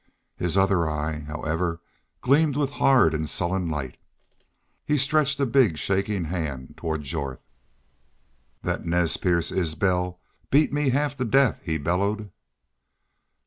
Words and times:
His 0.35 0.57
other 0.57 0.89
eye, 0.89 1.19
however, 1.27 1.79
gleamed 2.21 2.57
with 2.57 2.71
hard 2.71 3.13
and 3.13 3.29
sullen 3.29 3.69
light. 3.69 3.97
He 4.83 4.97
stretched 4.97 5.39
a 5.39 5.45
big 5.45 5.77
shaking 5.77 6.23
hand 6.23 6.73
toward 6.75 7.03
Jorth. 7.03 7.43
"Thet 8.63 8.83
Nez 8.83 9.15
Perce 9.17 9.51
Isbel 9.51 10.19
beat 10.49 10.73
me 10.73 10.89
half 10.89 11.15
to 11.17 11.23
death," 11.25 11.61
he 11.63 11.77
bellowed. 11.77 12.31